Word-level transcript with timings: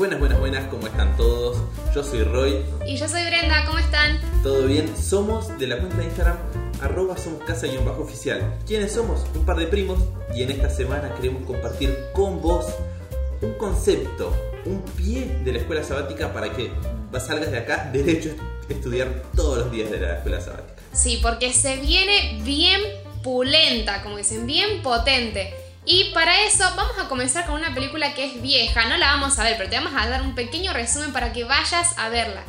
Buenas, 0.00 0.18
buenas, 0.18 0.40
buenas, 0.40 0.66
¿cómo 0.68 0.86
están 0.86 1.14
todos? 1.18 1.58
Yo 1.94 2.02
soy 2.02 2.22
Roy. 2.22 2.64
Y 2.86 2.96
yo 2.96 3.06
soy 3.06 3.22
Brenda, 3.26 3.66
¿cómo 3.66 3.78
están? 3.78 4.18
¿Todo 4.42 4.66
bien? 4.66 4.90
Somos 4.96 5.58
de 5.58 5.66
la 5.66 5.76
cuenta 5.76 5.98
de 5.98 6.04
Instagram 6.04 6.38
arroba 6.80 7.18
somos 7.18 7.44
casa 7.44 7.66
y 7.66 7.76
un 7.76 7.84
bajo 7.84 8.04
oficial. 8.04 8.56
¿Quiénes 8.66 8.92
somos? 8.92 9.26
Un 9.34 9.44
par 9.44 9.58
de 9.58 9.66
primos 9.66 9.98
y 10.34 10.42
en 10.42 10.52
esta 10.52 10.70
semana 10.70 11.14
queremos 11.16 11.44
compartir 11.44 11.94
con 12.14 12.40
vos 12.40 12.64
un 13.42 13.52
concepto, 13.58 14.34
un 14.64 14.80
pie 14.96 15.38
de 15.44 15.52
la 15.52 15.58
escuela 15.58 15.84
sabática 15.84 16.32
para 16.32 16.50
que 16.50 16.70
salgas 17.20 17.50
de 17.50 17.58
acá 17.58 17.90
derecho 17.92 18.30
a 18.70 18.72
estudiar 18.72 19.24
todos 19.36 19.58
los 19.58 19.70
días 19.70 19.90
de 19.90 20.00
la 20.00 20.14
escuela 20.14 20.40
sabática. 20.40 20.80
Sí, 20.94 21.18
porque 21.20 21.52
se 21.52 21.76
viene 21.76 22.40
bien 22.42 22.80
pulenta, 23.22 24.02
como 24.02 24.16
dicen, 24.16 24.46
bien 24.46 24.80
potente. 24.82 25.52
Y 25.92 26.12
para 26.14 26.44
eso 26.44 26.62
vamos 26.76 26.96
a 27.00 27.08
comenzar 27.08 27.46
con 27.46 27.56
una 27.56 27.74
película 27.74 28.14
que 28.14 28.24
es 28.24 28.40
vieja, 28.40 28.88
no 28.88 28.96
la 28.96 29.06
vamos 29.06 29.36
a 29.40 29.42
ver, 29.42 29.56
pero 29.56 29.68
te 29.68 29.74
vamos 29.74 29.92
a 29.96 30.08
dar 30.08 30.22
un 30.22 30.36
pequeño 30.36 30.72
resumen 30.72 31.12
para 31.12 31.32
que 31.32 31.42
vayas 31.42 31.98
a 31.98 32.08
verla. 32.08 32.44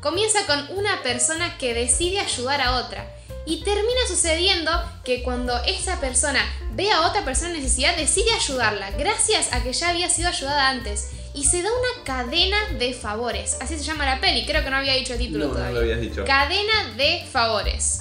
Comienza 0.00 0.46
con 0.46 0.78
una 0.78 1.02
persona 1.02 1.58
que 1.58 1.74
decide 1.74 2.20
ayudar 2.20 2.62
a 2.62 2.76
otra. 2.76 3.06
Y 3.44 3.62
termina 3.62 4.00
sucediendo 4.08 4.70
que 5.04 5.22
cuando 5.22 5.54
esa 5.64 6.00
persona 6.00 6.40
ve 6.72 6.90
a 6.90 7.02
otra 7.06 7.22
persona 7.22 7.50
en 7.50 7.56
necesidad, 7.60 7.94
decide 7.98 8.32
ayudarla, 8.32 8.90
gracias 8.92 9.52
a 9.52 9.62
que 9.62 9.74
ya 9.74 9.90
había 9.90 10.08
sido 10.08 10.30
ayudada 10.30 10.70
antes. 10.70 11.10
Y 11.34 11.44
se 11.44 11.60
da 11.60 11.68
una 11.68 12.02
cadena 12.02 12.56
de 12.78 12.94
favores. 12.94 13.58
Así 13.60 13.76
se 13.76 13.84
llama 13.84 14.06
la 14.06 14.22
peli, 14.22 14.46
creo 14.46 14.64
que 14.64 14.70
no 14.70 14.76
había 14.78 14.94
dicho 14.94 15.12
el 15.12 15.18
título 15.18 15.48
No, 15.48 15.50
no 15.50 15.56
todavía. 15.56 15.74
lo 15.74 15.80
habías 15.80 16.00
dicho. 16.00 16.24
Cadena 16.24 16.94
de 16.96 17.26
favores. 17.30 18.00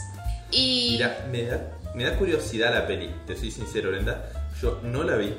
Y. 0.51 0.91
Mira, 0.93 1.25
me 1.29 1.43
da, 1.43 1.59
me 1.93 2.05
da 2.05 2.17
curiosidad 2.17 2.73
la 2.73 2.87
peli, 2.87 3.13
te 3.27 3.35
soy 3.35 3.51
sincero, 3.51 3.89
Brenda. 3.91 4.23
Yo 4.61 4.79
no 4.83 5.03
la 5.03 5.15
vi. 5.17 5.33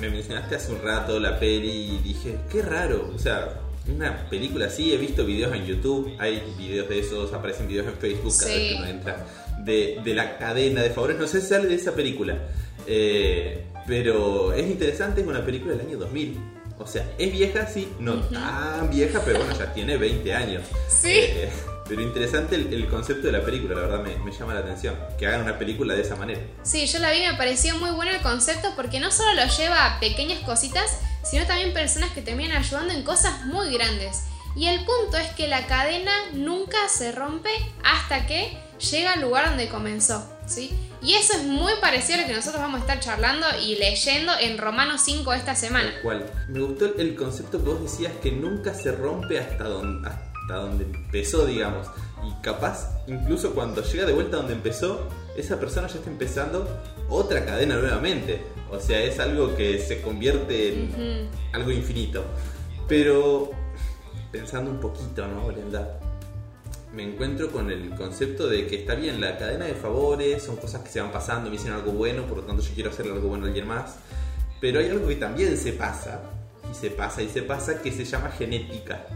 Me 0.00 0.10
mencionaste 0.10 0.56
hace 0.56 0.72
un 0.72 0.82
rato 0.82 1.18
la 1.20 1.38
peli 1.38 1.70
y 1.70 1.98
dije, 1.98 2.36
qué 2.50 2.62
raro. 2.62 3.10
O 3.14 3.18
sea, 3.18 3.60
una 3.94 4.28
película 4.28 4.66
así, 4.66 4.92
he 4.92 4.96
visto 4.96 5.24
videos 5.24 5.54
en 5.54 5.64
YouTube, 5.66 6.12
hay 6.18 6.42
videos 6.58 6.88
de 6.88 6.98
esos, 7.00 7.32
aparecen 7.32 7.68
videos 7.68 7.86
en 7.86 7.94
Facebook 7.94 8.32
cada 8.38 8.50
Sí. 8.52 8.58
vez 8.58 8.68
que 8.72 8.76
uno 8.78 8.86
entra. 8.86 9.26
De, 9.64 10.00
de 10.02 10.14
la 10.14 10.38
cadena 10.38 10.82
de 10.82 10.90
favores, 10.90 11.18
no 11.18 11.26
sé 11.28 11.40
si 11.40 11.48
sale 11.48 11.68
de 11.68 11.74
esa 11.76 11.94
película. 11.94 12.36
Eh, 12.86 13.64
pero 13.86 14.52
es 14.52 14.66
interesante, 14.66 15.20
es 15.20 15.26
una 15.26 15.44
película 15.44 15.74
del 15.74 15.86
año 15.86 15.98
2000. 15.98 16.36
O 16.78 16.86
sea, 16.86 17.08
es 17.16 17.30
vieja, 17.32 17.66
sí, 17.66 17.86
no 18.00 18.14
tan 18.22 18.90
vieja, 18.90 19.20
pero 19.24 19.38
bueno, 19.38 19.56
ya 19.56 19.72
tiene 19.72 19.96
20 19.96 20.34
años. 20.34 20.62
Sí. 20.88 21.10
Eh, 21.12 21.48
pero 21.92 22.00
interesante 22.00 22.54
el, 22.54 22.72
el 22.72 22.88
concepto 22.88 23.26
de 23.26 23.34
la 23.34 23.44
película, 23.44 23.74
la 23.74 23.82
verdad 23.82 24.02
me, 24.02 24.16
me 24.24 24.32
llama 24.32 24.54
la 24.54 24.60
atención. 24.60 24.96
Que 25.18 25.26
hagan 25.26 25.42
una 25.42 25.58
película 25.58 25.92
de 25.92 26.00
esa 26.00 26.16
manera. 26.16 26.40
Sí, 26.62 26.86
yo 26.86 26.98
la 27.00 27.10
vi 27.10 27.18
y 27.18 27.26
me 27.26 27.34
pareció 27.34 27.76
muy 27.76 27.90
bueno 27.90 28.12
el 28.12 28.22
concepto 28.22 28.72
porque 28.74 28.98
no 28.98 29.10
solo 29.10 29.34
lo 29.34 29.46
lleva 29.46 29.84
a 29.84 30.00
pequeñas 30.00 30.38
cositas, 30.38 31.00
sino 31.22 31.44
también 31.44 31.74
personas 31.74 32.10
que 32.12 32.22
terminan 32.22 32.56
ayudando 32.56 32.94
en 32.94 33.02
cosas 33.02 33.44
muy 33.44 33.70
grandes. 33.74 34.22
Y 34.56 34.68
el 34.68 34.86
punto 34.86 35.18
es 35.18 35.28
que 35.34 35.48
la 35.48 35.66
cadena 35.66 36.12
nunca 36.32 36.78
se 36.88 37.12
rompe 37.12 37.50
hasta 37.84 38.26
que 38.26 38.56
llega 38.90 39.12
al 39.12 39.20
lugar 39.20 39.50
donde 39.50 39.68
comenzó, 39.68 40.26
¿sí? 40.46 40.74
Y 41.02 41.12
eso 41.12 41.34
es 41.34 41.42
muy 41.42 41.74
parecido 41.82 42.20
a 42.20 42.22
lo 42.22 42.26
que 42.26 42.34
nosotros 42.34 42.62
vamos 42.62 42.80
a 42.80 42.84
estar 42.84 43.00
charlando 43.00 43.46
y 43.62 43.76
leyendo 43.76 44.32
en 44.40 44.56
Romanos 44.56 45.02
5 45.04 45.30
esta 45.34 45.54
semana. 45.54 45.92
Cual. 46.02 46.24
Me 46.48 46.60
gustó 46.60 46.86
el, 46.86 46.98
el 46.98 47.16
concepto 47.16 47.62
que 47.62 47.68
vos 47.68 47.82
decías 47.82 48.14
que 48.22 48.32
nunca 48.32 48.72
se 48.72 48.92
rompe 48.92 49.38
hasta 49.38 49.64
donde, 49.64 50.08
hasta 50.42 50.56
donde 50.56 50.84
empezó, 50.84 51.46
digamos. 51.46 51.88
Y 52.26 52.42
capaz, 52.42 53.02
incluso 53.06 53.54
cuando 53.54 53.82
llega 53.82 54.04
de 54.04 54.12
vuelta 54.12 54.36
donde 54.36 54.52
empezó, 54.52 55.08
esa 55.36 55.58
persona 55.58 55.88
ya 55.88 55.96
está 55.96 56.10
empezando 56.10 56.68
otra 57.08 57.44
cadena 57.44 57.76
nuevamente. 57.76 58.40
O 58.70 58.78
sea, 58.80 59.02
es 59.02 59.18
algo 59.18 59.54
que 59.56 59.78
se 59.78 60.00
convierte 60.00 60.72
en 60.74 61.28
algo 61.52 61.70
infinito. 61.70 62.24
Pero 62.88 63.50
pensando 64.30 64.70
un 64.70 64.80
poquito, 64.80 65.26
¿no, 65.26 65.46
Brenda? 65.46 65.98
Me 66.92 67.04
encuentro 67.04 67.50
con 67.50 67.70
el 67.70 67.90
concepto 67.90 68.48
de 68.48 68.66
que 68.66 68.76
está 68.76 68.94
bien, 68.94 69.20
la 69.20 69.38
cadena 69.38 69.64
de 69.64 69.74
favores 69.74 70.42
son 70.42 70.56
cosas 70.56 70.82
que 70.82 70.90
se 70.90 71.00
van 71.00 71.10
pasando, 71.10 71.48
me 71.48 71.56
hicieron 71.56 71.80
algo 71.80 71.92
bueno, 71.92 72.24
por 72.24 72.38
lo 72.38 72.42
tanto 72.44 72.62
yo 72.62 72.74
quiero 72.74 72.90
hacerle 72.90 73.12
algo 73.12 73.28
bueno 73.28 73.44
a 73.44 73.48
alguien 73.48 73.66
más. 73.66 73.96
Pero 74.60 74.78
hay 74.78 74.90
algo 74.90 75.08
que 75.08 75.16
también 75.16 75.56
se 75.56 75.72
pasa, 75.72 76.20
y 76.70 76.74
se 76.74 76.90
pasa 76.90 77.22
y 77.22 77.28
se 77.28 77.42
pasa, 77.42 77.80
que 77.80 77.92
se 77.92 78.04
llama 78.04 78.30
genética. 78.30 79.06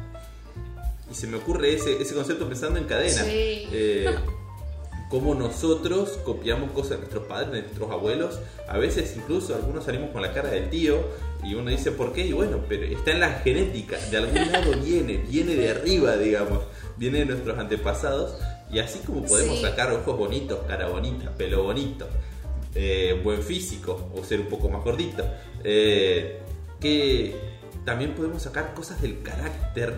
Y 1.10 1.14
se 1.14 1.26
me 1.26 1.36
ocurre 1.36 1.74
ese, 1.74 2.00
ese 2.02 2.14
concepto 2.14 2.48
pensando 2.48 2.78
en 2.78 2.84
cadena. 2.86 3.22
Sí. 3.22 3.68
Eh, 3.72 4.14
cómo 5.10 5.34
nosotros 5.36 6.18
copiamos 6.24 6.72
cosas 6.72 6.90
de 6.92 6.96
nuestros 6.98 7.26
padres, 7.26 7.52
de 7.52 7.62
nuestros 7.62 7.90
abuelos. 7.90 8.40
A 8.68 8.76
veces 8.78 9.14
incluso 9.16 9.54
algunos 9.54 9.84
salimos 9.84 10.10
con 10.10 10.20
la 10.22 10.32
cara 10.32 10.50
del 10.50 10.68
tío 10.68 10.98
y 11.44 11.54
uno 11.54 11.70
dice 11.70 11.92
por 11.92 12.12
qué. 12.12 12.26
Y 12.26 12.32
bueno, 12.32 12.60
pero 12.68 12.84
está 12.84 13.12
en 13.12 13.20
la 13.20 13.30
genética. 13.40 13.96
De 14.10 14.16
algún 14.16 14.34
lado 14.52 14.72
viene, 14.82 15.18
viene 15.18 15.54
de 15.54 15.70
arriba, 15.70 16.16
digamos. 16.16 16.64
Viene 16.96 17.20
de 17.20 17.26
nuestros 17.26 17.56
antepasados. 17.58 18.36
Y 18.72 18.80
así 18.80 18.98
como 19.06 19.22
podemos 19.24 19.56
Sí. 19.58 19.62
sacar 19.62 19.92
ojos 19.92 20.18
bonitos, 20.18 20.58
cara 20.66 20.88
bonita, 20.88 21.30
pelo 21.36 21.62
bonito, 21.62 22.08
eh, 22.74 23.20
buen 23.22 23.40
físico 23.44 24.10
o 24.12 24.24
ser 24.24 24.40
un 24.40 24.46
poco 24.48 24.68
más 24.68 24.82
gordito. 24.82 25.24
eh, 25.62 26.40
que 26.80 27.34
también 27.84 28.14
podemos 28.14 28.42
sacar 28.42 28.74
cosas 28.74 29.00
del 29.00 29.22
carácter 29.22 29.94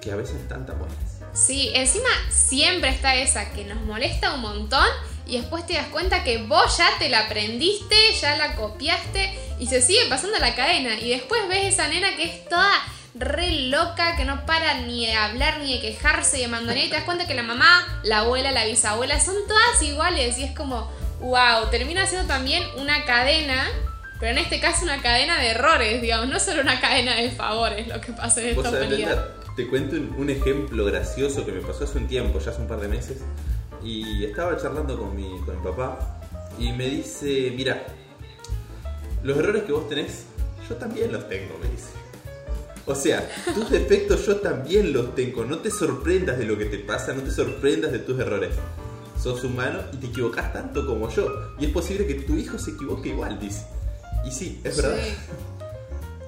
que 0.00 0.12
a 0.12 0.16
veces 0.16 0.36
están 0.36 0.66
tan 0.66 0.78
buenas. 0.78 0.96
Sí, 1.32 1.70
encima 1.74 2.08
siempre 2.30 2.90
está 2.90 3.14
esa 3.14 3.52
que 3.52 3.64
nos 3.64 3.80
molesta 3.82 4.34
un 4.34 4.40
montón 4.40 4.86
y 5.26 5.38
después 5.38 5.66
te 5.66 5.74
das 5.74 5.86
cuenta 5.88 6.24
que 6.24 6.38
vos 6.38 6.78
ya 6.78 6.88
te 6.98 7.08
la 7.08 7.20
aprendiste, 7.20 7.96
ya 8.20 8.36
la 8.36 8.56
copiaste 8.56 9.38
y 9.58 9.66
se 9.66 9.82
sigue 9.82 10.06
pasando 10.08 10.38
la 10.38 10.54
cadena. 10.54 10.98
Y 10.98 11.10
después 11.10 11.46
ves 11.48 11.74
esa 11.74 11.86
nena 11.88 12.16
que 12.16 12.24
es 12.24 12.48
toda 12.48 12.72
re 13.14 13.50
loca, 13.68 14.16
que 14.16 14.24
no 14.24 14.46
para 14.46 14.74
ni 14.80 15.06
de 15.06 15.14
hablar, 15.14 15.60
ni 15.60 15.74
de 15.74 15.80
quejarse, 15.80 16.38
de 16.38 16.48
mandonear 16.48 16.86
y 16.86 16.88
te 16.88 16.96
das 16.96 17.04
cuenta 17.04 17.26
que 17.26 17.34
la 17.34 17.42
mamá, 17.42 18.00
la 18.04 18.18
abuela, 18.18 18.52
la 18.52 18.64
bisabuela 18.64 19.20
son 19.20 19.34
todas 19.46 19.82
iguales 19.82 20.38
y 20.38 20.44
es 20.44 20.52
como, 20.52 20.90
wow, 21.20 21.68
termina 21.70 22.06
siendo 22.06 22.26
también 22.26 22.64
una 22.76 23.04
cadena. 23.04 23.68
Pero 24.18 24.32
en 24.32 24.38
este 24.38 24.60
caso 24.60 24.82
una 24.82 25.00
cadena 25.00 25.38
de 25.38 25.50
errores, 25.50 26.02
digamos, 26.02 26.26
no 26.28 26.40
solo 26.40 26.62
una 26.62 26.80
cadena 26.80 27.14
de 27.14 27.30
favores 27.30 27.86
lo 27.86 28.00
que 28.00 28.12
pasa 28.12 28.40
en 28.40 28.48
esta 28.48 28.70
te 29.58 29.66
cuento 29.66 29.96
un, 29.96 30.30
ejemplo 30.30 30.84
gracioso 30.84 31.44
que 31.44 31.50
me 31.50 31.60
pasó 31.60 31.82
hace 31.82 31.98
un 31.98 32.06
tiempo, 32.06 32.38
ya 32.38 32.52
hace 32.52 32.60
un 32.60 32.68
par 32.68 32.78
de 32.78 32.86
meses, 32.86 33.18
y 33.82 34.24
estaba 34.24 34.56
charlando 34.56 34.96
con 34.96 35.16
mi, 35.16 35.28
con 35.40 35.56
mi 35.56 35.64
papá 35.64 36.20
y 36.60 36.70
me 36.70 36.88
dice, 36.88 37.52
mira, 37.56 37.84
los 39.24 39.36
errores 39.36 39.64
que 39.64 39.72
vos 39.72 39.88
tenés, 39.88 40.26
yo 40.68 40.76
también 40.76 41.10
los 41.10 41.28
tengo, 41.28 41.58
me 41.60 41.68
dice. 41.70 41.88
O 42.86 42.94
sea, 42.94 43.28
tus 43.52 43.68
defectos 43.72 44.24
yo 44.26 44.36
también 44.36 44.92
los 44.92 45.16
tengo, 45.16 45.44
no 45.44 45.58
te 45.58 45.72
sorprendas 45.72 46.38
de 46.38 46.44
lo 46.44 46.56
que 46.56 46.66
te 46.66 46.78
pasa, 46.78 47.12
no 47.12 47.22
te 47.22 47.32
sorprendas 47.32 47.90
de 47.90 47.98
tus 47.98 48.16
errores. 48.20 48.54
Sos 49.20 49.42
humano 49.42 49.80
y 49.92 49.96
te 49.96 50.06
equivocás 50.06 50.52
tanto 50.52 50.86
como 50.86 51.10
yo, 51.10 51.56
y 51.58 51.64
es 51.64 51.72
posible 51.72 52.06
que 52.06 52.14
tu 52.14 52.36
hijo 52.36 52.60
se 52.60 52.70
equivoque 52.70 53.08
igual, 53.08 53.40
dice. 53.40 53.66
Y 54.24 54.30
sí, 54.30 54.60
es 54.62 54.76
verdad. 54.76 54.98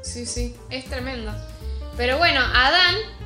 Sí. 0.02 0.24
sí, 0.24 0.26
sí, 0.26 0.56
es 0.68 0.84
tremendo. 0.86 1.32
Pero 1.96 2.18
bueno, 2.18 2.40
Adán 2.40 3.19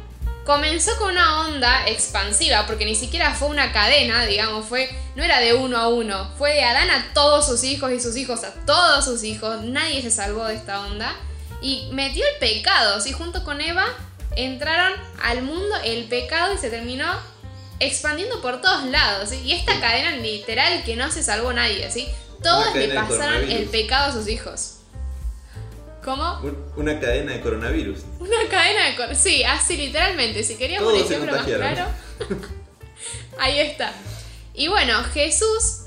comenzó 0.45 0.97
con 0.99 1.13
una 1.13 1.41
onda 1.41 1.87
expansiva, 1.89 2.67
porque 2.67 2.85
ni 2.85 2.95
siquiera 2.95 3.35
fue 3.35 3.49
una 3.49 3.73
cadena, 3.73 4.25
digamos, 4.27 4.67
fue 4.67 4.91
no 5.17 5.25
era 5.25 5.41
de 5.41 5.55
uno 5.55 5.79
a 5.79 5.89
uno, 5.89 6.31
fue 6.37 6.55
de 6.55 6.65
Adán 6.65 6.91
a 6.91 7.13
todos 7.15 7.47
sus 7.47 7.65
hijos 7.65 7.93
y 7.93 8.01
sus 8.01 8.17
hijos 8.17 8.45
a 8.45 8.53
todos 8.67 9.05
sus 9.05 9.25
hijos, 9.25 9.63
nadie 9.63 10.03
se 10.03 10.11
salvó 10.11 10.45
de 10.47 10.55
esta 10.55 10.81
onda 10.81 11.15
y 11.61 11.89
metió 11.93 12.25
el 12.27 12.39
pecado, 12.39 13.01
¿sí? 13.01 13.13
Junto 13.13 13.43
con 13.43 13.61
Eva 13.61 13.87
entraron 14.37 14.93
al 15.23 15.43
mundo 15.43 15.75
el 15.85 16.05
pecado 16.05 16.55
y 16.55 16.59
se 16.59 16.69
terminó 16.69 17.07
expandiendo 17.81 18.41
por 18.43 18.61
todos 18.61 18.85
lados, 18.85 19.31
¿sí? 19.31 19.41
Y 19.45 19.53
esta 19.53 19.81
cadena 19.81 20.11
literal 20.17 20.85
que 20.85 20.97
no 20.97 21.11
se 21.11 21.23
salvó 21.23 21.53
nadie, 21.53 21.91
¿sí? 21.91 22.09
Todos 22.43 22.75
le 22.75 22.89
pasaron 22.89 23.51
el 23.51 23.65
pecado 23.67 24.11
a 24.11 24.13
sus 24.13 24.29
hijos. 24.29 24.75
¿Cómo? 26.05 26.41
Un- 26.43 26.73
una 26.77 27.01
cadena 27.01 27.33
de 27.33 27.41
coronavirus. 27.41 28.01
Una 28.21 28.37
cadena 28.51 28.87
de 28.91 28.97
cor- 28.97 29.15
Sí, 29.17 29.43
así 29.45 29.77
literalmente. 29.77 30.43
Si 30.45 30.57
queríamos 30.57 30.93
Todos 30.93 31.07
un 31.07 31.13
ejemplo 31.13 31.37
más 31.37 31.47
claro. 31.47 31.87
ahí 33.39 33.59
está. 33.61 33.93
Y 34.53 34.69
bueno, 34.69 35.03
Jesús 35.13 35.81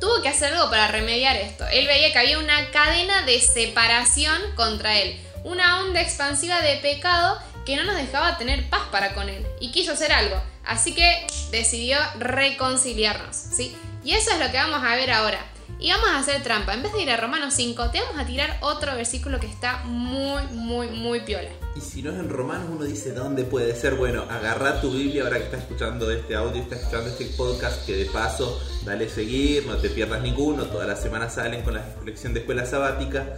tuvo 0.00 0.20
que 0.22 0.28
hacer 0.28 0.52
algo 0.52 0.68
para 0.70 0.88
remediar 0.88 1.36
esto. 1.36 1.64
Él 1.68 1.86
veía 1.86 2.12
que 2.12 2.18
había 2.18 2.38
una 2.38 2.70
cadena 2.70 3.22
de 3.22 3.40
separación 3.40 4.40
contra 4.56 4.98
él. 4.98 5.18
Una 5.44 5.80
onda 5.80 6.00
expansiva 6.00 6.60
de 6.60 6.76
pecado 6.78 7.38
que 7.64 7.76
no 7.76 7.84
nos 7.84 7.96
dejaba 7.96 8.36
tener 8.38 8.68
paz 8.68 8.82
para 8.90 9.14
con 9.14 9.28
él. 9.28 9.46
Y 9.60 9.70
quiso 9.72 9.92
hacer 9.92 10.12
algo. 10.12 10.42
Así 10.64 10.94
que 10.94 11.26
decidió 11.50 11.98
reconciliarnos. 12.18 13.36
¿sí? 13.36 13.74
Y 14.04 14.12
eso 14.14 14.30
es 14.32 14.38
lo 14.38 14.50
que 14.50 14.56
vamos 14.56 14.82
a 14.82 14.96
ver 14.96 15.10
ahora. 15.10 15.38
Y 15.78 15.90
vamos 15.90 16.08
a 16.08 16.18
hacer 16.18 16.42
trampa. 16.42 16.74
En 16.74 16.82
vez 16.82 16.92
de 16.92 17.02
ir 17.02 17.10
a 17.10 17.16
Romanos 17.16 17.54
5, 17.54 17.90
te 17.90 18.00
vamos 18.00 18.18
a 18.18 18.26
tirar 18.26 18.58
otro 18.62 18.94
versículo 18.94 19.40
que 19.40 19.46
está 19.46 19.82
muy, 19.84 20.42
muy, 20.52 20.88
muy 20.88 21.20
piola. 21.20 21.48
Y 21.76 21.80
si 21.80 22.02
no 22.02 22.12
es 22.12 22.18
en 22.18 22.28
Romanos, 22.28 22.68
uno 22.70 22.84
dice, 22.84 23.12
¿dónde 23.12 23.44
puede 23.44 23.74
ser? 23.74 23.94
Bueno, 23.94 24.22
agarra 24.30 24.80
tu 24.80 24.92
Biblia 24.92 25.24
ahora 25.24 25.38
que 25.38 25.44
estás 25.44 25.60
escuchando 25.62 26.10
este 26.10 26.36
audio, 26.36 26.62
estás 26.62 26.80
escuchando 26.80 27.10
este 27.10 27.26
podcast, 27.36 27.84
que 27.84 27.96
de 27.96 28.06
paso, 28.06 28.60
dale 28.84 29.08
seguir, 29.08 29.66
no 29.66 29.76
te 29.76 29.90
pierdas 29.90 30.22
ninguno, 30.22 30.64
todas 30.64 30.86
las 30.86 31.02
semanas 31.02 31.34
salen 31.34 31.62
con 31.62 31.74
la 31.74 31.84
lección 32.04 32.32
de 32.32 32.40
escuela 32.40 32.64
sabática. 32.64 33.36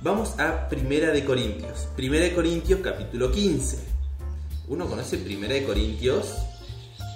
Vamos 0.00 0.38
a 0.38 0.68
Primera 0.68 1.10
de 1.10 1.24
Corintios. 1.24 1.88
Primera 1.94 2.24
de 2.24 2.34
Corintios, 2.34 2.80
capítulo 2.82 3.30
15. 3.30 3.78
Uno 4.68 4.86
conoce 4.86 5.18
Primera 5.18 5.54
de 5.54 5.64
Corintios 5.64 6.34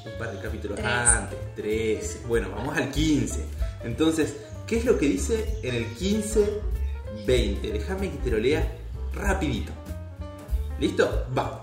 un 0.04 0.18
par 0.18 0.32
de 0.32 0.40
capítulos 0.40 0.76
Trece. 0.76 0.90
antes, 0.90 1.54
13. 1.56 2.20
Bueno, 2.26 2.50
vamos 2.54 2.76
al 2.76 2.90
15. 2.90 3.44
Entonces, 3.84 4.36
¿qué 4.66 4.78
es 4.78 4.84
lo 4.84 4.98
que 4.98 5.06
dice 5.06 5.58
en 5.62 5.74
el 5.74 5.86
15, 5.86 6.60
20? 7.26 7.72
Déjame 7.72 8.10
que 8.10 8.18
te 8.18 8.30
lo 8.30 8.38
lea 8.38 8.76
rapidito. 9.14 9.72
¿Listo? 10.78 11.26
Va. 11.36 11.62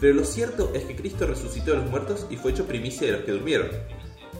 Pero 0.00 0.14
lo 0.14 0.24
cierto 0.24 0.72
es 0.74 0.84
que 0.84 0.96
Cristo 0.96 1.26
resucitó 1.26 1.72
de 1.72 1.78
los 1.78 1.90
muertos 1.90 2.26
y 2.28 2.36
fue 2.36 2.50
hecho 2.50 2.66
primicia 2.66 3.06
de 3.06 3.12
los 3.12 3.22
que 3.22 3.32
durmieron. 3.32 3.68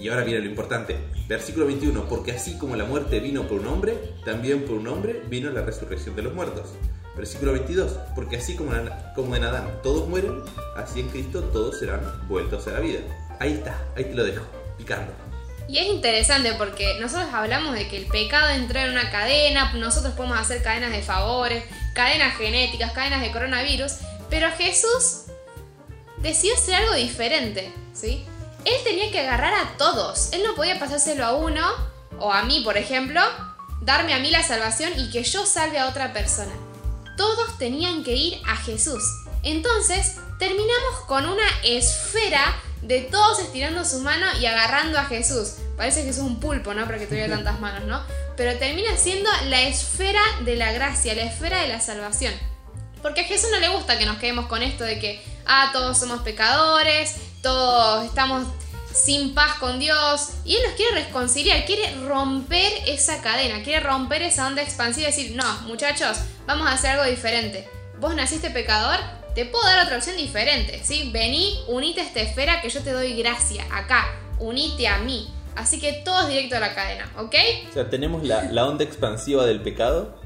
Y 0.00 0.08
ahora 0.08 0.25
viene 0.25 0.40
lo 0.40 0.50
importante. 0.50 0.96
Versículo 1.28 1.66
21. 1.66 2.08
Porque 2.08 2.32
así 2.32 2.58
como 2.58 2.75
la 2.75 2.84
muerte 2.84 3.20
vino 3.20 3.46
por 3.46 3.60
un 3.60 3.69
hombre, 3.69 3.96
también 4.25 4.64
por 4.64 4.76
un 4.76 4.88
hombre 4.88 5.22
vino 5.28 5.50
la 5.50 5.62
resurrección 5.62 6.16
de 6.16 6.22
los 6.22 6.34
muertos. 6.34 6.70
Versículo 7.16 7.52
22. 7.52 7.93
Porque 8.14 8.38
así 8.38 8.56
como 8.56 8.72
como 9.14 9.37
en 9.37 9.44
Adán 9.44 9.81
todos 9.82 10.08
mueren, 10.08 10.43
así 10.76 11.00
en 11.00 11.08
Cristo 11.08 11.44
todos 11.44 11.78
serán 11.78 12.00
vueltos 12.26 12.66
a 12.66 12.72
la 12.72 12.81
vida. 12.81 13.00
Ahí 13.38 13.52
está, 13.52 13.87
ahí 13.96 14.05
te 14.05 14.14
lo 14.14 14.25
dejo, 14.25 14.44
picando. 14.76 15.12
Y 15.69 15.79
es 15.79 15.87
interesante 15.87 16.53
porque 16.55 16.99
nosotros 17.00 17.29
hablamos 17.32 17.75
de 17.75 17.88
que 17.88 17.97
el 17.97 18.06
pecado 18.06 18.50
entró 18.50 18.81
en 18.81 18.91
una 18.91 19.11
cadena, 19.11 19.73
nosotros 19.75 20.14
podemos 20.14 20.38
hacer 20.38 20.62
cadenas 20.62 20.93
de 20.93 21.03
favores, 21.03 21.64
cadenas 21.94 22.37
genéticas, 22.37 22.93
cadenas 22.93 23.23
de 23.23 23.32
coronavirus, 23.32 23.93
pero 24.29 24.50
Jesús 24.53 25.25
decidió 26.19 26.55
hacer 26.55 26.75
algo 26.75 26.94
diferente, 26.94 27.73
¿sí? 27.93 28.25
Él 28.64 28.75
tenía 28.85 29.11
que 29.11 29.20
agarrar 29.20 29.55
a 29.55 29.76
todos, 29.76 30.32
él 30.32 30.43
no 30.44 30.55
podía 30.55 30.79
pasárselo 30.79 31.25
a 31.25 31.35
uno, 31.35 31.67
o 32.19 32.32
a 32.32 32.43
mí 32.43 32.61
por 32.65 32.76
ejemplo, 32.76 33.20
darme 33.81 34.15
a 34.15 34.19
mí 34.19 34.31
la 34.31 34.43
salvación 34.43 34.93
y 34.97 35.11
que 35.11 35.25
yo 35.25 35.44
salve 35.47 35.79
a 35.79 35.88
otra 35.88 36.12
persona. 36.12 36.53
Todos 37.17 37.58
tenían 37.58 38.05
que 38.05 38.15
ir 38.15 38.41
a 38.47 38.56
Jesús. 38.56 39.03
Entonces, 39.43 40.17
terminamos 40.38 41.00
con 41.06 41.26
una 41.26 41.47
esfera 41.65 42.56
de 42.82 43.00
todos 43.02 43.38
estirando 43.38 43.84
su 43.84 44.00
mano 44.00 44.26
y 44.40 44.46
agarrando 44.46 44.99
a 44.99 45.05
Jesús. 45.05 45.55
Parece 45.76 46.02
que 46.02 46.11
es 46.11 46.19
un 46.19 46.40
pulpo, 46.40 46.75
¿no? 46.75 46.87
Porque 46.87 47.06
tuviera 47.06 47.34
tantas 47.34 47.61
manos, 47.61 47.84
¿no? 47.84 48.02
Pero 48.37 48.58
termina 48.58 48.96
siendo 48.96 49.31
la 49.46 49.62
esfera 49.62 50.20
de 50.44 50.56
la 50.56 50.73
gracia, 50.73 51.14
la 51.14 51.23
esfera 51.23 51.61
de 51.62 51.69
la 51.69 51.81
salvación. 51.81 52.34
Porque 53.00 53.23
a 53.23 53.25
Jesús 53.25 53.50
no 53.50 53.58
le 53.58 53.69
gusta 53.69 53.99
que 53.99 54.06
nos 54.06 54.19
quedemos 54.19 54.46
con 54.46 54.62
esto 54.62 54.84
de 54.84 54.99
que, 54.99 55.23
ah, 55.46 55.70
todos 55.73 55.99
somos 55.99 56.23
pecadores, 56.23 57.17
todos 57.40 58.05
estamos 58.05 58.46
sin 58.93 59.34
paz 59.34 59.55
con 59.58 59.79
Dios. 59.79 60.29
Y 60.44 60.56
Él 60.56 60.62
nos 60.67 60.75
quiere 60.75 61.05
reconciliar, 61.05 61.64
quiere 61.64 61.94
romper 62.06 62.73
esa 62.87 63.23
cadena, 63.23 63.62
quiere 63.62 63.81
romper 63.81 64.23
esa 64.23 64.46
onda 64.46 64.62
expansiva 64.62 65.08
y 65.08 65.12
decir, 65.12 65.37
no, 65.37 65.61
muchachos, 65.62 66.19
vamos 66.46 66.69
a 66.69 66.73
hacer 66.73 66.90
algo 66.90 67.05
diferente. 67.05 67.69
Vos 68.02 68.16
naciste 68.16 68.50
pecador, 68.50 68.99
te 69.32 69.44
puedo 69.44 69.64
dar 69.64 69.84
otra 69.84 69.96
opción 69.96 70.16
diferente, 70.16 70.81
¿sí? 70.82 71.12
Vení, 71.12 71.60
unite 71.69 72.00
a 72.00 72.04
esta 72.04 72.19
esfera 72.19 72.60
que 72.60 72.69
yo 72.69 72.82
te 72.82 72.90
doy 72.90 73.14
gracia, 73.14 73.64
acá, 73.70 74.06
unite 74.40 74.88
a 74.88 74.99
mí. 74.99 75.32
Así 75.54 75.78
que 75.78 75.93
todo 76.04 76.22
es 76.22 76.28
directo 76.28 76.56
a 76.56 76.58
la 76.58 76.75
cadena, 76.75 77.08
¿ok? 77.16 77.34
O 77.70 77.72
sea, 77.72 77.90
tenemos 77.90 78.25
la, 78.25 78.43
la 78.50 78.66
onda 78.66 78.82
expansiva 78.82 79.46
del 79.46 79.62
pecado 79.62 80.20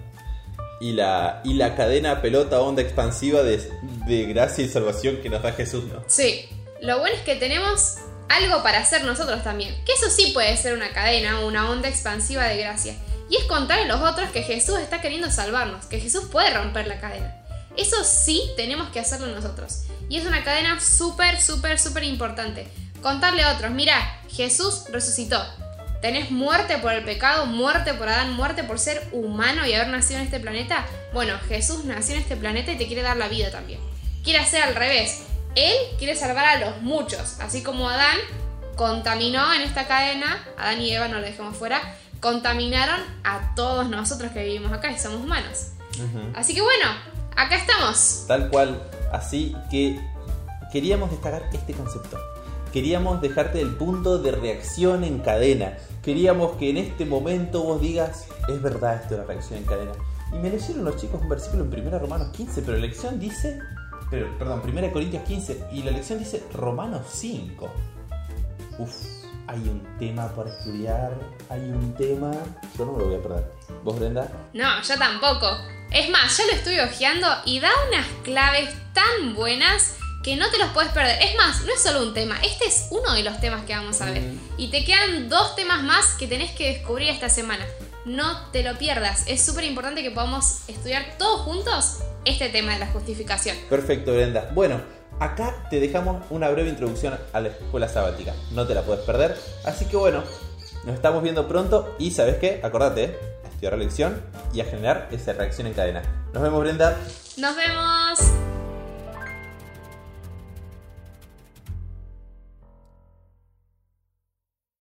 y 0.81 0.93
la, 0.93 1.43
y 1.45 1.53
la 1.53 1.77
cadena 1.77 2.23
pelota 2.23 2.63
onda 2.63 2.81
expansiva 2.81 3.43
de, 3.43 3.59
de 4.07 4.25
gracia 4.25 4.65
y 4.65 4.69
salvación 4.69 5.19
que 5.19 5.29
nos 5.29 5.43
da 5.43 5.53
Jesús, 5.53 5.85
¿no? 5.85 6.03
Sí, 6.07 6.49
lo 6.81 6.99
bueno 7.01 7.15
es 7.15 7.21
que 7.25 7.37
tenemos 7.37 7.97
algo 8.31 8.63
para 8.63 8.79
hacer 8.79 9.05
nosotros 9.05 9.45
también. 9.45 9.85
Que 9.85 9.93
eso 9.93 10.09
sí 10.09 10.31
puede 10.33 10.57
ser 10.57 10.73
una 10.73 10.95
cadena, 10.95 11.41
una 11.41 11.69
onda 11.69 11.91
expansiva 11.91 12.45
de 12.45 12.57
gracia. 12.57 12.95
Y 13.29 13.37
es 13.37 13.45
contar 13.45 13.81
a 13.81 13.85
los 13.85 14.01
otros 14.01 14.31
que 14.31 14.43
Jesús 14.43 14.79
está 14.79 15.03
queriendo 15.03 15.31
salvarnos, 15.31 15.85
que 15.85 16.01
Jesús 16.01 16.25
puede 16.33 16.55
romper 16.55 16.87
la 16.87 17.01
cadena. 17.01 17.43
Eso 17.77 18.03
sí 18.05 18.43
tenemos 18.57 18.89
que 18.91 19.01
hacerlo 19.01 19.27
nosotros. 19.27 19.85
Y 20.09 20.19
es 20.19 20.27
una 20.27 20.45
cadena 20.45 20.81
súper, 20.81 21.41
súper, 21.41 21.79
súper 21.79 22.05
importante. 22.05 22.69
Contarle 23.03 23.43
a 23.43 23.55
otros, 23.55 23.71
mira, 23.73 24.21
Jesús 24.31 24.85
resucitó. 24.91 25.45
¿Tenés 26.01 26.31
muerte 26.31 26.79
por 26.79 26.93
el 26.93 27.05
pecado, 27.05 27.47
muerte 27.47 27.95
por 27.95 28.09
Adán, 28.09 28.33
muerte 28.35 28.65
por 28.65 28.79
ser 28.79 29.09
humano 29.13 29.67
y 29.67 29.73
haber 29.73 29.89
nacido 29.89 30.21
en 30.21 30.27
este 30.27 30.41
planeta? 30.41 30.87
Bueno, 31.13 31.39
Jesús 31.49 31.85
nació 31.85 32.15
en 32.15 32.23
este 32.23 32.37
planeta 32.37 32.73
y 32.73 32.79
te 32.79 32.87
quiere 32.87 33.03
dar 33.03 33.17
la 33.17 33.29
vida 33.29 33.51
también. 33.51 33.81
Quiere 34.23 34.39
hacer 34.39 34.63
al 34.63 34.75
revés. 34.75 35.23
Él 35.55 35.75
quiere 35.99 36.15
salvar 36.15 36.45
a 36.45 36.59
los 36.59 36.83
muchos, 36.83 37.41
así 37.41 37.63
como 37.63 37.89
Adán 37.89 38.19
contaminó 38.77 39.55
en 39.55 39.63
esta 39.63 39.87
cadena, 39.87 40.47
Adán 40.59 40.83
y 40.83 40.93
Eva 40.93 41.09
no 41.09 41.19
lo 41.19 41.23
dejemos 41.23 41.57
fuera, 41.57 41.81
contaminaron 42.21 43.01
a 43.25 43.55
todos 43.55 43.89
nosotros 43.89 44.33
que 44.33 44.45
vivimos 44.45 44.73
acá 44.73 44.91
y 44.91 44.99
somos 44.99 45.23
humanos. 45.23 45.69
Así 46.35 46.55
que 46.55 46.61
bueno, 46.61 46.85
acá 47.37 47.57
estamos. 47.57 48.25
Tal 48.27 48.49
cual, 48.51 48.83
así 49.13 49.55
que 49.71 50.01
queríamos 50.73 51.11
destacar 51.11 51.43
este 51.53 51.73
concepto. 51.73 52.19
Queríamos 52.73 53.21
dejarte 53.23 53.61
el 53.61 53.77
punto 53.77 54.19
de 54.19 54.33
reacción 54.33 55.05
en 55.05 55.21
cadena. 55.21 55.79
Queríamos 56.03 56.57
que 56.57 56.71
en 56.71 56.77
este 56.77 57.07
momento 57.07 57.63
vos 57.63 57.81
digas, 57.81 58.27
es 58.49 58.61
verdad 58.61 58.97
esto 58.97 59.15
de 59.15 59.21
la 59.21 59.27
reacción 59.27 59.61
en 59.61 59.65
cadena. 59.65 59.93
Y 60.33 60.37
me 60.37 60.51
leyeron 60.51 60.85
los 60.85 60.97
chicos 60.97 61.21
un 61.23 61.29
versículo 61.29 61.65
en 61.65 61.87
1 61.87 61.99
Romanos 61.99 62.29
15, 62.37 62.63
pero 62.63 62.73
la 62.73 62.81
lección 62.81 63.19
dice, 63.19 63.61
pero, 64.11 64.37
perdón, 64.39 64.63
1 64.65 64.93
Corintios 64.93 65.23
15, 65.23 65.69
y 65.73 65.83
la 65.83 65.93
lección 65.93 66.19
dice 66.19 66.43
Romanos 66.53 67.07
5. 67.13 67.69
Uf, 68.79 68.93
hay 69.49 69.61
un 69.61 69.99
tema 69.99 70.29
para 70.35 70.51
estudiar, 70.51 71.13
hay 71.49 71.61
un 71.61 71.95
tema... 71.95 72.33
Yo 72.77 72.85
no 72.85 72.93
me 72.93 72.99
lo 72.99 73.07
voy 73.07 73.15
a 73.17 73.23
perder. 73.23 73.53
¿Vos, 73.85 73.99
Brenda? 73.99 74.31
No, 74.53 74.83
yo 74.83 74.99
tampoco. 74.99 75.47
Es 75.91 76.11
más, 76.11 76.37
ya 76.37 76.47
lo 76.47 76.53
estoy 76.53 76.79
hojeando 76.81 77.29
y 77.45 77.61
da 77.61 77.71
unas 77.89 78.07
claves 78.25 78.75
tan 78.93 79.35
buenas 79.35 79.97
que 80.23 80.35
no 80.37 80.51
te 80.51 80.59
los 80.59 80.71
puedes 80.71 80.91
perder. 80.91 81.23
Es 81.23 81.37
más, 81.37 81.63
no 81.65 81.73
es 81.73 81.81
solo 81.81 82.03
un 82.03 82.13
tema, 82.13 82.37
este 82.43 82.67
es 82.67 82.89
uno 82.91 83.15
de 83.15 83.23
los 83.23 83.39
temas 83.41 83.65
que 83.65 83.77
vamos 83.77 84.01
a 84.01 84.07
ver. 84.11 84.23
Mm. 84.23 84.41
Y 84.59 84.71
te 84.71 84.85
quedan 84.85 85.29
dos 85.29 85.55
temas 85.55 85.83
más 85.85 86.15
que 86.19 86.27
tenés 86.27 86.51
que 86.51 86.67
descubrir 86.73 87.11
esta 87.11 87.29
semana. 87.29 87.65
No 88.05 88.51
te 88.51 88.63
lo 88.63 88.77
pierdas, 88.79 89.25
es 89.27 89.45
súper 89.45 89.65
importante 89.65 90.03
que 90.03 90.11
podamos 90.11 90.69
estudiar 90.69 91.17
todos 91.19 91.43
juntos 91.43 91.99
este 92.25 92.49
tema 92.49 92.73
de 92.73 92.81
la 92.81 92.87
justificación. 92.89 93.57
Perfecto, 93.71 94.15
Brenda. 94.15 94.51
Bueno, 94.53 94.81
acá 95.21 95.69
te 95.71 95.81
dejamos 95.81 96.23
una 96.31 96.49
breve 96.51 96.69
introducción 96.69 97.19
a 97.33 97.41
la 97.41 97.49
escuela 97.49 97.89
sabática. 97.89 98.35
No 98.53 98.67
te 98.67 98.75
la 98.75 98.83
puedes 98.83 99.05
perder. 99.05 99.37
Así 99.65 99.87
que 99.87 99.97
bueno, 99.97 100.23
nos 100.85 100.95
estamos 100.95 101.23
viendo 101.23 101.49
pronto 101.49 101.95
y 101.99 102.11
¿sabes 102.11 102.37
qué? 102.37 102.61
Acordate, 102.63 103.19
a 103.45 103.49
estudiar 103.49 103.73
la 103.73 103.79
lección 103.79 104.23
y 104.53 104.61
a 104.61 104.65
generar 104.65 105.09
esa 105.11 105.33
reacción 105.33 105.67
en 105.67 105.75
cadena. 105.75 106.03
Nos 106.33 106.43
vemos, 106.43 106.61
Brenda. 106.61 106.97
Nos 107.37 107.57
vemos. 107.57 108.46